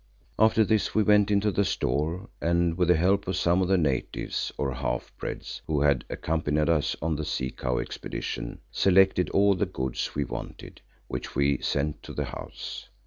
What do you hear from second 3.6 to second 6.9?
of the natives, or half breeds, who had accompanied